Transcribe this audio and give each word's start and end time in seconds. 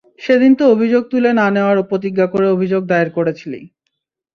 সেদিন 0.21 0.51
তো 0.59 0.63
অভিযোগ 0.73 1.03
তুলে 1.11 1.31
না 1.39 1.45
নেওয়ার 1.55 1.77
প্রতিজ্ঞা 1.89 2.25
করে 2.33 2.45
অভিযোগ 2.55 2.81
দায়ের 2.85 3.09
করেছিলি। 3.17 3.59